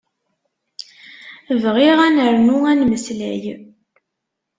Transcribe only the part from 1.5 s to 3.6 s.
Bɣiɣ ad nernu ad nmeslay.